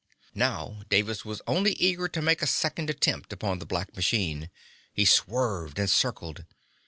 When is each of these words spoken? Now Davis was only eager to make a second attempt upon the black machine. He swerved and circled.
Now 0.33 0.81
Davis 0.89 1.23
was 1.25 1.43
only 1.45 1.73
eager 1.73 2.07
to 2.07 2.23
make 2.23 2.41
a 2.41 2.47
second 2.47 2.89
attempt 2.89 3.31
upon 3.31 3.59
the 3.59 3.67
black 3.67 3.95
machine. 3.95 4.49
He 4.91 5.05
swerved 5.05 5.77
and 5.77 5.91
circled. 5.91 6.43